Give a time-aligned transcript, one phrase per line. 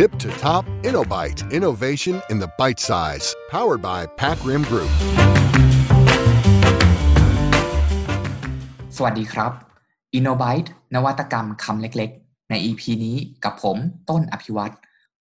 [0.00, 1.52] Tip to top InnoBite.
[1.52, 3.36] Innovation in the bite size.
[3.50, 4.92] Powered by Pac Rim Group.
[8.96, 9.52] สวัสดีครับ
[10.18, 13.76] InnoBite นวัตกรรมคำเล็กๆ ใน EP นี้กับผม
[14.10, 14.74] ต้นอภิวัตร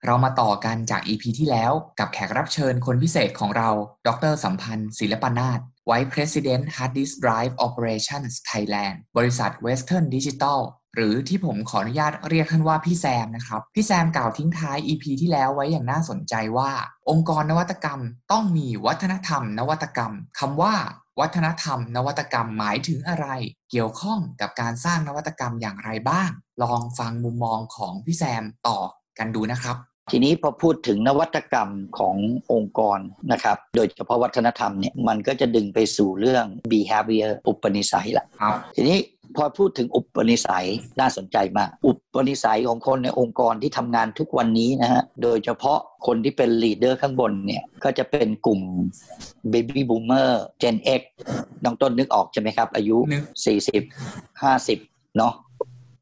[0.06, 3.70] เรามาต่อกันจาก EP ที่แล้วกับแขกรับเชิญคนพิเศษของเรา
[4.08, 5.60] ดรสัมพันธ์ ศิลปนาถ
[5.90, 10.60] Vice President Hard Disk Drive Operations Thailand บริษัท Western Digital
[10.96, 16.72] หรือที่ผมขออนุญาตเรียกท่านว่าพี่แซมนะครับ พี่แซมกล่าวทิ้งท้าย EP ที่แล้วไว้อย่างน่าสนใจว่า
[17.10, 18.00] องค์กรนวัตกรรม
[18.32, 20.76] ต้องมีวัฒนธรรม นวัตกรรมคำว่า
[21.20, 23.28] วัฒนธรรม นวัตกรรมหมายถึงอะไร
[23.72, 26.30] เกี่ยวข้องกับการสร้างนวัตกรรมอย่างไรบ้าง
[26.64, 28.80] ลองฟังมุมมองของพี่แซมต่อ
[29.18, 29.78] กันดูนะครับ
[30.12, 31.70] ทีนี้พอพูดถึงนวัตกรรม
[32.00, 32.16] ของ
[32.54, 33.00] องค์กร
[33.32, 38.98] นะครับ โดยเฉพาะวัฒนธรรมเนี่ยมันก็จะดึงไปสู่เรื่อง behavior อุปนิสัยละครับทีนี้
[39.36, 40.66] พอพูดถึงอุปนิสัย
[41.00, 48.62] น่าสนใจมาก อุปนิสัยของคนในองค์กรที่ทำงานทุกวันนี้นะฮะโดยเฉพาะคนที่เป็น leader ข้างบนเนี่ยก็จะเป็นกลุ่ม
[49.54, 50.30] Baby Boomer
[50.62, 51.02] Gen X
[51.64, 53.24] น้องต้นนึกออกใช่ไหมครับ อายุนึก
[54.42, 55.34] 40 50 เนาะ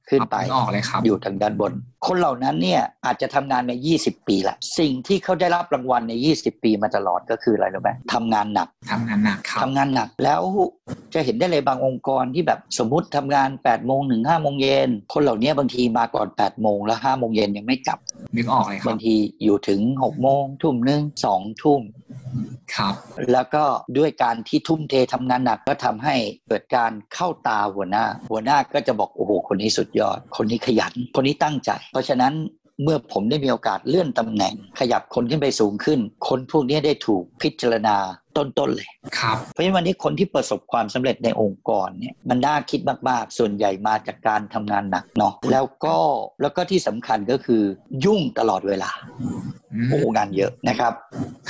[0.10, 1.74] ขึ้นไปนึกออกเลยครับอยู่ทางด้านบน
[2.08, 10.42] คนเหล่านั้นเนี่ยอาจจะทำงานมา 20 ปีละสิ่งที่เขาได้รับรางวัลใน 20 ปีมาตลอดก็คืออะไรรู้ไหมทำงานหนักทำงานหนักครับทำงานหนักแล้ว
[11.14, 18.00] จะเห็นได้เลยบางองค์กรที่แบบสมมุติทำงาน8โมงถึง5โมงเย็นคนเหล่านี้บางทีมาก่อน8โมงแล้ว5โมงเย็นยังไม่กลับ
[18.36, 21.82] นึกออกเลยครับาบงทีอยู่ถึง6โมงทุ่มหนึ่งสองทุ่ม
[22.76, 22.94] ครับ
[23.34, 23.64] แล้วก็
[23.98, 26.16] ด้วยการที่ทุ่มเททำงานหนักก็ทำให้
[26.48, 32.34] เกิดการเข้าตาหัวหน้า หัวหน้าก็จะบอกโอ้โหคนนี้สุดยอด คนนี้ขยัน คนนี้ตั้งใจเพราะฉะนั้น
[32.84, 37.96] เมื่อผมได้มีโอกาสเลื่อนตำแหน่ง ขยับคนขึ้นไปสูงขึ้น คนพวกนี้ได้ถูกพิจารณา
[38.38, 45.98] ต้นๆเลยครับเพราะฉะนั้นวันนี้คนที่ประสบความสำเร็จในองค์กรเนี่ยมันน่าคิดมากๆ ส่วนใหญ่มาจากการทำงานหนักเนาะแล้วก็
[46.42, 47.62] แล้วก็ที่สำคัญก็คือ
[48.06, 49.42] ยุ่งตลอดเวลาอืม
[49.90, 50.94] โอ้งานเยอะนะครับ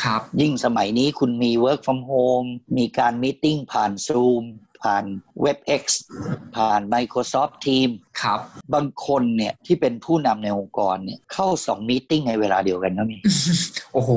[0.03, 4.43] ครับ ยิ่งสมัยนี้คุณมี work from home มีการมีติ้งผ่าน Zoom
[4.83, 5.03] ผ่าน
[5.43, 5.83] WebEx
[6.55, 8.39] ผ่าน Microsoft Teams ครับ
[8.73, 13.17] บางคนเนี่ยที่เป็นผู้นำในองค์กรเนี่ยเข้าสองมีติ้งในเวลาเดียวกันก็มี
[13.93, 14.11] โอ้โห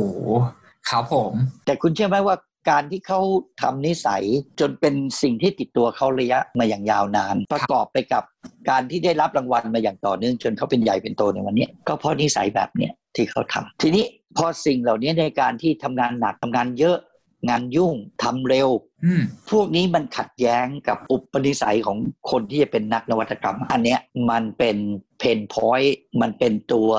[0.91, 1.33] ครับผม
[1.65, 2.37] แต่คุณเชื่อไหมว่า
[2.71, 3.21] การที่เขา
[3.63, 4.23] ทำนิสัย
[4.61, 8.25] จนเป็นสิ่งที่ติดตัวเขาระยะมาอย่างยาวนาน ประกอบไปกับ
[8.71, 14.05] การที่ได้รับรางวัลมาอย่างต่อเนื่องจนเขาเป็นใหญ่เป็นโตในวันนี้ ก็เพราะนิสัยแบบเนี้ยที่เขาทำทีนี้
[14.37, 16.97] พอสิ่งเหล่านี้ในการที่ทำงานหนักทำงานเยอะ
[17.49, 18.69] งานยุ่งทำเร็ว
[19.05, 21.97] อืมพวกนี้มันขัดแย้งกับอุปนิสัยของ
[22.31, 24.77] คนที่จะเป็นนักนวัตกรรม อันเนี้ยมันเป็น
[25.19, 26.91] เพนพอยต์มันเป็นตัว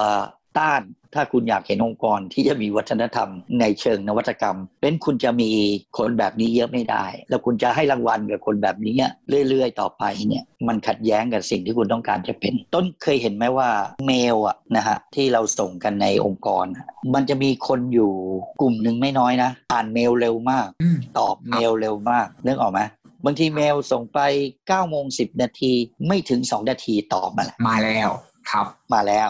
[0.57, 0.81] ต้าน
[1.15, 3.29] ถ้าคุณอยากเห็นองค์กรที่จะมีวัฒนธรรม
[3.59, 5.51] ในเชิงนวัตกรรม เป็นคุณจะมี
[5.97, 8.95] คนแบบนี้เยอะไม่ได้ แล้วคุณจะให้รางวัลกับคนแบบนี้
[9.49, 13.69] เรื่อยๆ ต่อไปเนี่ยมันขัดแย้งกับสิ่งที่คุณต้องการจะเป็น ต้นเคยเห็นไหมว่า
[14.05, 18.11] เมลอะนะฮะที่เราส่งกันในองค์กรอะมันจะมีคนอยู่
[18.61, 22.81] กลุ่มหนึ่งไม่น้อยนะ อ่านเมลเร็วมากอืมตอบเมลเร็วมากนึกออกไหม
[23.25, 24.19] บางทีเมลส่งไป
[24.57, 25.71] 9โมง10 นาที
[26.07, 28.09] ไม่ถึง 2 นาทีตอบมาแล้ว มาแล้ว
[28.51, 29.29] ครับ มาแล้ว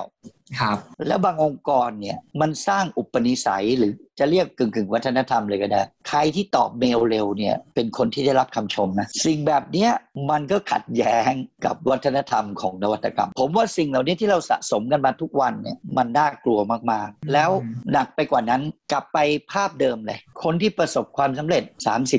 [0.60, 0.78] ครับ
[1.08, 9.92] แล้วบางองค์กรเนี่ยมันสร้างอุปนิสัยหรือจะเรียกกึ่งกึ่งๆวัฒนธรรมเลยก็ได้ ใครที่ตอบเมลเร็วเนี่ยเป็นคนที่ได้รับคำชมนะ สิ่งแบบเนี้ย
[10.30, 11.32] มันก็ขัดแย้ง
[11.66, 16.60] กับวัฒนธรรมของนวัตกรรม ผมว่าสิ่งเหล่านี้ที่เราสะสมกันมาทุกวันเนี่ยมันน่ากลัว
[16.92, 17.50] มากๆ แล้ว
[17.92, 19.18] หนักไปกว่านั้นกลับไป
[19.52, 21.64] ภาพเดิมเลย คนที่ประสบความสำเร็จ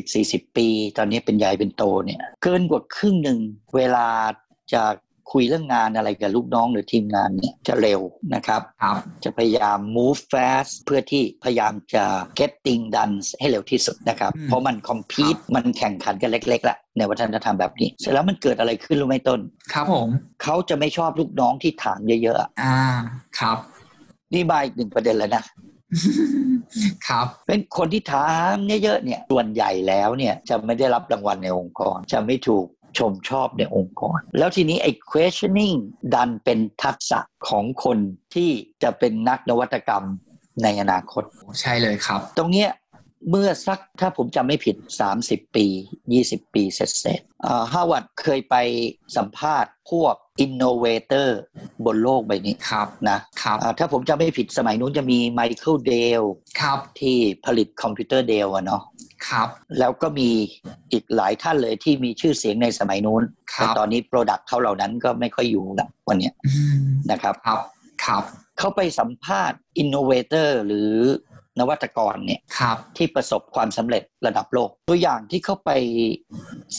[0.01, 0.69] 30-40 ปี
[0.99, 3.39] ตอนนี้เป็นใหญ่เป็นโตเนี่ยเกินกว่าครึ่งหนึ่ง
[3.77, 4.09] เวลา
[4.73, 4.83] จะ
[5.33, 8.01] คุยเรื่องงานอะไรกับลูกน้องหรือทีมงานเนี่ยจะเร็ว
[8.35, 12.05] นะครับครับจะพยายาม move fast เพื่อที่พยายามจะ
[12.39, 19.41] getting done ให้เร็วที่สุดนะครับอืมเพราะมัน compete มันแข่งขันกันเล็กๆละในวัฒนธรรมแบบนี้ เสร็จแล้วมันเกิดอะไรขึ้นรู้ไหมต้น
[19.73, 20.09] ครับผม
[20.43, 22.79] เขาจะไม่ชอบลูกน้องที่ถามเยอะๆอะอ่า
[23.39, 23.59] ครับ
[24.33, 25.45] นี่มาอีกหนึ่งประเด็นแล้วนะ
[27.09, 28.55] ครับ เป็นคนที่ถาม
[28.85, 32.67] เยอะๆเนี่ย ส่วนใหญ่แล้วเนี่ยจะไม่ได้รับรางวัลในองค์กร จะไม่ถูก
[32.99, 35.79] ชมชอบในองค์กร แล้วทีนี้ไอ้ questioning
[36.15, 37.19] ดันเป็นทักษะ
[37.49, 37.99] ของคน
[38.35, 38.51] ที่
[38.83, 40.05] จะเป็นนักนวัตกรรม
[40.63, 41.23] ในอนาคต
[41.61, 42.71] ใช่เลยครับ ตรงเนี้ย
[43.31, 44.77] เมื่อสักถ้าผมจำไม่ผิด
[45.17, 45.67] 30 ปี
[46.11, 48.57] 20 ปีเสร็จๆฮาวาดเคยไป
[49.17, 50.15] สัมภาษณ์พวก
[50.45, 51.29] innovator
[51.85, 56.23] บนโลกใบนี้ครับนะครับอ่าถ้าผมจำไม่ผิดสมัยนู้นจะมี Michael Dell
[56.61, 57.17] ครับที่
[57.47, 58.83] ผลิตคอมพิวเตอร์ Dell อะเนาะ
[59.31, 59.49] ครับ
[59.79, 60.31] แล้วก็มี
[60.93, 63.23] อีกหลายท่านเลยที่มีชื่อเสียงในสมัยนู้น
[63.53, 67.61] ครับแต่ตอนนี้ product เขาเหล่านั้นก็ไม่ค่อยอยู่ละวันเนี้ยอืมนะครับครับ
[68.05, 68.23] ครับ
[68.59, 70.91] เขาไปสัมภาษณ์ innovator หรือ
[71.59, 75.71] นวัตกรเนี่ยครับที่ประสบความสำเร็จระดับโลก ตัวอย่างที่เขาไป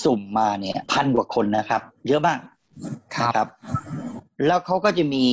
[0.03, 2.39] สุ่มมาเนี่ยพันกว่าคนนะครับ เยอะมาก
[3.15, 3.47] ครับนะครับ
[4.47, 5.25] แล้วเขาก็จะมี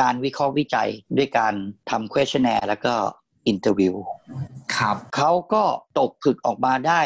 [0.00, 1.54] การวิเคราะห์วิจัยด้วยการ
[1.90, 2.92] ทำ questionnaire แล้วก็
[3.48, 3.94] อินเทอร์วิว
[4.80, 5.62] ครับเขาก็
[5.98, 7.02] ตกผึกออกมาได้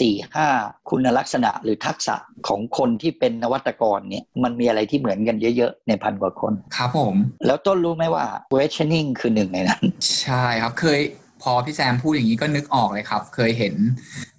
[0.00, 0.48] สี่ห้า
[0.90, 2.16] คุณลักษณะหรือทักษะ
[2.48, 7.14] ของคนที่เป็นนวัตกรเนี่ยมันมีอะไรที่เหมือนกันเยอะ ๆ ในพันกว่าคน ครับผม
[7.46, 9.82] แล้วต้นรู้ไหมว่า questioning คือหนึ่งในนั้น
[10.22, 11.00] ใช่ครับเคย
[11.42, 13.74] พอพี่แซมพูดอย่างนี้ก็นึกออกเลยครับ เคยเห็น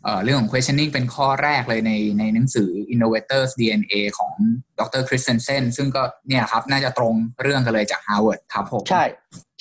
[0.04, 4.34] เเรื่องของ questioning เป็นข้อแรกเลยในในหนังสือ innovators DNA ของ
[4.80, 9.04] ดรคริสเซนเซนซึ่งก็เนี่ยครับน่าจะตรงเรื่องกันเลยจาก Harvard ครับผม ใช่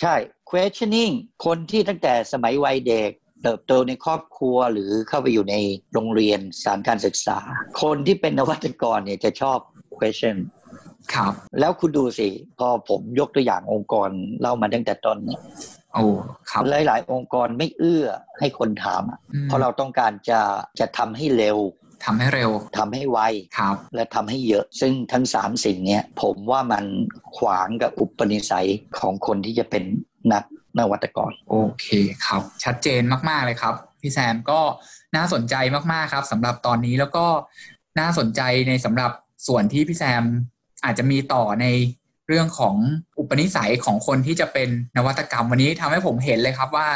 [0.00, 0.14] ใช่
[0.50, 1.14] questioning
[1.44, 3.10] คนที่ตั้งแต่สมัยวัยเด็ก
[3.42, 5.56] เติบโตในครอบครัวหรือเข้าไปอยู่ใน
[5.92, 7.38] โรงเรียนสารการศึกษา
[7.82, 9.58] คนที่เป็นนวัตกรเนี่ยจะชอบ
[9.98, 10.36] question
[11.14, 12.28] ครับ แล้วคุณดูสิ
[12.58, 14.10] พอผมยกตัวอย่างองค์กร
[14.40, 15.40] เล่ามาตั้งแต่ต้นเนี่ย
[15.94, 16.04] โอ้
[16.50, 18.06] ครับหลายๆองค์กรไม่เอื้อ
[18.38, 20.40] ให้คนถามอะอืมเพราะเราต้องการจะ
[20.78, 21.58] จะทำให้เร็ว
[22.06, 23.18] ทำให้เร็วทำให้ไว
[23.58, 26.84] ครับ และทำให้เยอะ ซึ่งทั้งสามสิ่งเนี้ยผมว่ามัน
[27.36, 28.68] ขวางกับอุปนิสัย
[29.00, 29.84] ของคนที่จะเป็น
[30.32, 30.44] นัก
[30.78, 31.86] นวัตกร โอเค
[32.24, 34.60] ครับ ชัดเจนมาก ๆ เลยครับ พี่แซมก็
[35.16, 35.54] น่าสนใจ
[35.92, 37.26] มาก ๆ ครับสำหรับตอนนี้แล้วก็
[38.00, 39.10] น่าสนใจในสำหรับ
[39.46, 40.24] ส่วนที่พี่แซม
[40.84, 41.66] อาจจะมีต่อใน
[42.28, 42.76] เรื่องของ
[43.18, 46.88] อุปนิสัยของคนที่จะเป็นนวัตกรรมวันนี้ทำให้ผมเห็นเลยครับว่า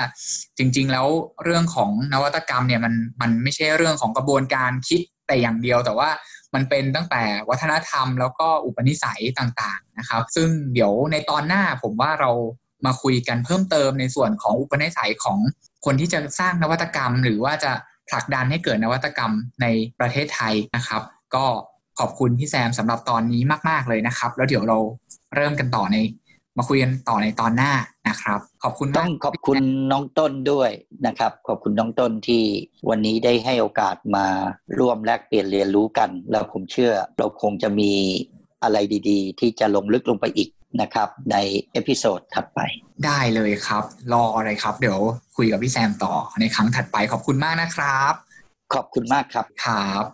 [0.59, 1.07] จริง ๆ แล้ว
[1.45, 6.09] เรื่องของนวัตกรรมเนี่ยมันมันไม่ใช่เรื่องของกระบวนการคิดแต่อย่างเดียว แต่ว่า
[6.55, 12.31] มันเป็นตั้งแต่วัฒนธรรมแล้วก็อุปนิสัยต่างๆนะครับ ซึ่งเดี๋ยวในตอนหน้าผมว่าเรา
[12.87, 15.39] มาคุยกันเพิ่มเติมในส่วนของอุปนิสัยของ
[15.85, 17.73] คนที่จะสร้างนวัตกรรม หรือว่าจะ
[18.09, 19.33] ผลักดันให้เกิดนวัตกรรม
[19.63, 19.67] ใน
[19.99, 21.03] ประเทศไทยนะครับ
[21.35, 21.45] ก็
[21.99, 24.79] ขอบคุณพี่แซมสำหรับตอนนี้มาก ๆ เลยนะครับ แล้วเดี๋ยวเรา
[25.35, 25.97] เริ่มกันต่อใน
[26.59, 27.73] มาคุยกันต่อในตอนหน้า
[28.09, 29.57] นะครับ ขอบคุณต้องขอบคุณ
[29.93, 30.71] น้องต้นด้วย
[31.07, 32.43] นะครับ ขอบคุณน้องต้นที่
[32.89, 34.27] วันนี้ได้ให้โอกาสมา
[34.79, 37.93] ร่วมแลกเปลี่ยนเรียนรู้กัน แล้วผมเชื่อเราคงจะมี
[38.63, 38.77] อะไร
[39.09, 40.49] ดี ๆ ที่จะลงลึกลงไปอีก
[40.81, 41.37] นะครับ ใน
[41.73, 42.61] episode ถัดไป
[43.05, 45.01] ได้เลยครับ รออะไรครับ เดี๋ยว
[45.37, 48.13] คุยกับพี่แซมต่อในครั้งถัดไปขอบคุณมากนะครับ
[48.75, 50.05] ขอบคุณมากครับครับ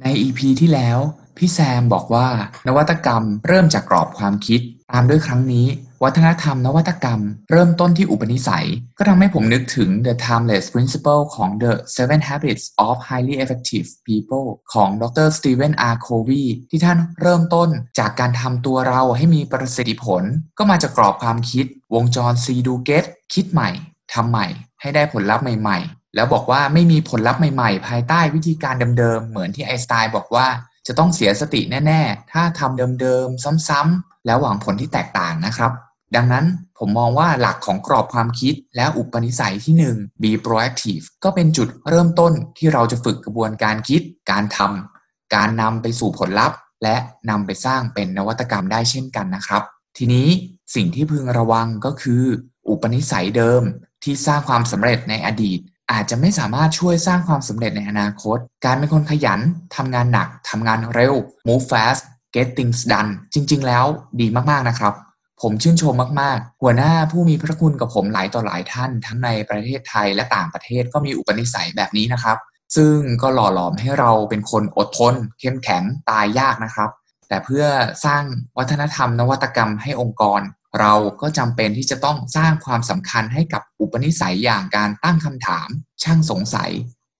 [0.00, 0.98] ใน EP ที่แล้ว
[1.36, 2.26] พี่แซมบอกว่า
[2.66, 4.60] นวัตกรรมเริ่มจากกรอบความคิด
[4.90, 5.66] ตามด้วยครั้งนี้
[6.04, 7.20] วัฒนธรรมนวัตกรรม
[7.50, 8.66] เริ่มต้นที่อุปนิสัย
[8.98, 15.96] ก็ทำให้ผมนึกถึง The Timeless Principle ของ The Seven Habits of Highly Effective People ของดร Stephen R.
[16.06, 17.68] Covey ที่ท่านเริ่มต้น
[17.98, 20.22] จากการทำตัวเราให้มีประสิทธิผล
[20.58, 23.04] ก็มาจากกรอบความคิด วงจร See Do Get
[23.34, 23.70] คิดใหม่
[24.12, 24.46] ทำใหม่
[24.80, 30.46] ให้ได้ผลลัพธ์ใหม่ ๆ แล้วบอกว่าไม่มีผลลัพธ์ใหม่ๆ ภายใต้วิธีการเดิมๆเหมือนที่ไอสไตน์บอกว่า
[30.86, 35.72] จะต้องเสียสติแน่ ๆ ถ้าทำเดิมๆ ซ้ำๆ แล้วหวังผลที่แตกต่างนะครับ
[36.16, 36.46] ดังนั้น
[36.78, 46.96] ผมมองว่าหลักของกรอบความคิดและอุปนิสัยที่ 1 be proactive ก็เป็นจุดเริ่มต้นที่เราจะฝึกกระบวนการคิด การทำการนำไปสู่ผลลัพธ์ และ
[47.30, 49.62] นำไปสร้างเป็นนวัตกรรมได้เช่นกันนะครับ
[49.96, 50.28] ทีนี้
[50.74, 52.22] สิ่งที่พึงระวังก็คือ
[52.68, 53.62] อุปนิสัยเดิม
[54.04, 55.58] ที่สร้างความสำเร็จในอดีต
[55.92, 59.40] อาจจะไม่สามารถช่วยสร้างความสำเร็จในอนาคต การเป็นคนขยัน
[59.76, 61.14] ทำงานหนักทำงานเร็ว
[61.46, 62.02] move fast
[62.34, 63.84] get things done จริง ๆ แล้ว
[64.20, 64.94] ดีมากๆนะครับ
[65.42, 72.36] ผมชื่นชมมาก ๆ หัวหน้าผู้มีพระคุณกับผมหลายต่อหลายท่าน ทั้งในประเทศไทยและต่างประเทศก็มีอุปนิสัยแบบนี้นะครับ
[72.76, 76.90] ซึ่งก็หล่อหลอมให้เราเป็นคนอดทน เข้มแข็งตายยากนะครับ
[77.28, 77.64] แต่เพื่อ
[78.04, 78.24] สร้าง
[78.58, 80.40] วัฒนธรรมนวัตกรรมให้องค์กร
[80.80, 85.68] เราก็จำเป็นที่จะต้องสร้างความสำคัญให้กับอุปนิสัยอย่างการตั้งคำถาม
[86.02, 86.70] ช่างสงสัย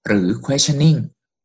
[0.06, 0.98] หรือ questioning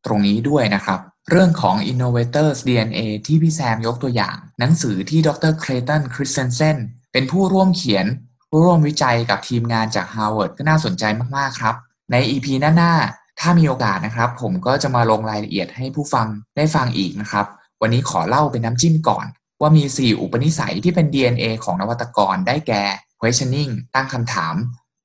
[0.05, 0.99] ตรงนี้ด้วยนะครับ
[1.31, 6.77] เรื่องของ innovators DNA ที่พี่แซมยกตัวอย่าง หนังสือที่ดรเครตันคริสเซนเซน
[7.11, 8.05] เป็นผู้ร่วมเขียน
[8.49, 11.03] ผู้ร่วมวิจัยกับทีมงานจาก Harvard ก็น่าสนใจ
[11.37, 11.75] มาก ๆ ครับ
[12.11, 17.45] ใน EP หน้า ๆ ถ้ามีโอกาสนะครับ ผมก็จะมาลงรายละเอียดให้ผู้ฟังได้ฟังอีกนะครับ
[17.81, 19.25] วันนี้ขอเล่าเป็นน้ำจิ้มก่อน
[19.61, 22.83] ว่ามี 4 อุปนิสัยที่เป็น DNA ของนวัตกรได้แก่
[23.19, 24.55] questioning ตั้งคำถาม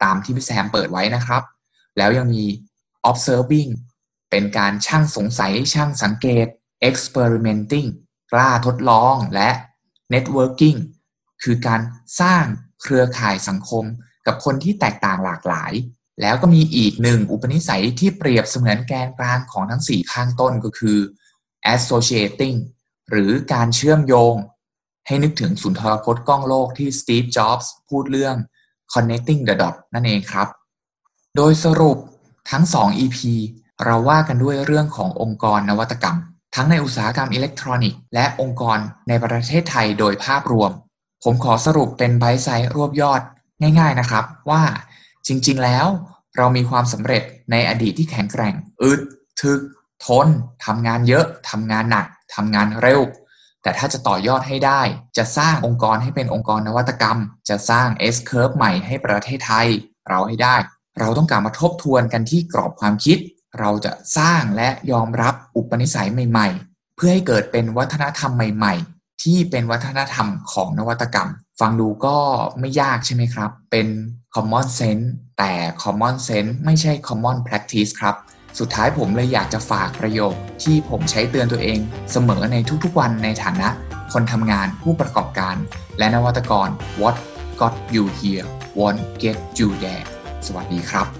[0.03, 1.43] ตามที่พี่แซมเปิดไว้นะครับ
[1.99, 2.45] แล้วยังมี
[3.11, 3.71] observing
[4.31, 6.47] เป็นการช่างสงสัยช่างสังเกต
[6.89, 7.89] experimenting
[8.33, 9.51] กล้าทดลองและ
[10.13, 10.79] networking
[11.43, 11.81] คือการ
[12.21, 12.45] สร้าง
[12.83, 13.85] เครือข่ายสังคม
[14.27, 15.73] กับคนที่แตกต่างหลากหลาย
[16.21, 20.99] แล้วก็มีอีกหนึ่งอุปนิสัยที่เปรียบเสมือนแกนกลางของทั้ง 4 ข้างต้นก็คือ
[21.75, 22.57] associating
[23.11, 24.35] หรือการเชื่อมโยง
[25.07, 28.37] ให้นึกถึงสุนทรพจน์กล้องโลกที่สตีฟจ็อบส์พูดเรื่อง
[28.95, 30.49] connecting the dot นั่นเองครับ
[31.37, 31.99] โดยสรุป
[32.51, 33.19] ทั้ง 2 EP
[33.85, 36.17] เราว่ากันด้วยเรื่องขององค์กรนวัตกรรม
[36.55, 40.71] ทั้งในอุตสาหกรรมอิเล็กทรอนิกส์และองค์กรในประเทศไทยโดยภาพรวม
[41.25, 43.23] ผมขอสรุปเป็น bite size รวบยอด
[43.79, 44.63] ง่ายๆนะครับ ว่า
[45.27, 45.87] จริงๆแล้ว
[46.37, 49.01] เรามีความสำเร็จในอดีตที่แข็งแกร่ง อึด
[49.41, 49.61] ถึก
[50.07, 50.29] ทน
[50.65, 53.01] ทำงานเยอะทำงานหนักทำงานเร็ว
[53.63, 54.83] แต่ถ้าจะต่อยอดให้ได้
[55.17, 57.19] จะสร้างองค์กรให้เป็นองค์กรนวัตกรรม
[57.49, 59.69] จะสร้าง S curve ใหม่ให้ประเทศไทย
[60.09, 60.57] เราให้ได้
[60.99, 63.19] เราต้องการมาทบทวนกันที่กรอบความคิด
[63.59, 71.31] เราจะสร้างและยอมรับอุปนิสัยใหม่ ๆ เพื่อให้เกิดเป็นวัฒนธรรมใหม่ ๆ ที่เป็นวัฒนธรรมของนวัตกรรม
[71.61, 72.17] ฟังดูก็
[72.61, 73.87] ไม่ยากใช่ไหมครับ เป็น
[74.35, 75.07] common sense
[75.39, 75.53] แต่
[75.83, 78.17] common sense ไม่ใช่ common practice ครับ
[78.59, 81.79] สุดท้ายผมเลยอยากจะฝากประโยคที่ผมใช้เตือนตัวเอง
[82.13, 83.69] เสมอในทุกๆวันในฐานะ
[84.13, 85.57] คนทำงานผู้ประกอบการ
[85.99, 86.69] และนวัตกร
[87.01, 87.17] What
[87.61, 88.47] got you here
[88.79, 90.05] won't get you there
[90.47, 91.20] สวัสดีครับ